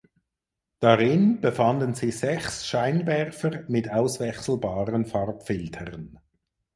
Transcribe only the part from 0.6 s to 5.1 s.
Darin befanden sich sechs Scheinwerfer mit auswechselbaren